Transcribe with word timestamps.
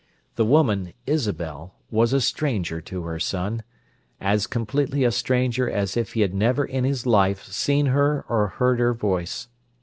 The 0.33 0.45
woman, 0.45 0.93
Isabel, 1.05 1.75
was 1.91 2.11
a 2.11 2.21
stranger 2.21 2.81
to 2.81 3.03
her 3.03 3.19
son; 3.19 3.61
as 4.19 4.47
completely 4.47 5.03
a 5.03 5.11
stranger 5.11 5.69
as 5.69 5.95
if 5.95 6.13
he 6.13 6.21
had 6.21 6.33
never 6.33 6.65
in 6.65 6.85
his 6.85 7.05
life 7.05 7.43
seen 7.43 7.85
her 7.85 8.25
or 8.27 8.47
heard 8.47 8.79
her 8.79 8.95
voice. 8.95 9.47